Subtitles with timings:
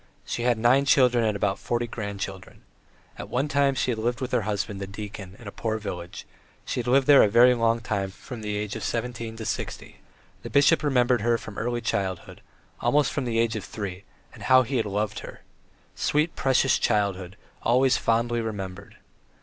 [0.25, 2.63] She had nine children and about forty grandchildren.
[3.19, 6.25] At one time, she had lived with her husband, the deacon, in a poor village;
[6.65, 9.97] she had lived there a very long time from the age of seventeen to sixty.
[10.41, 12.41] The bishop remembered her from early childhood,
[12.79, 14.03] almost from the age of three,
[14.33, 15.41] and how he had loved her!
[15.93, 18.95] Sweet, precious childhood, always fondly remembered!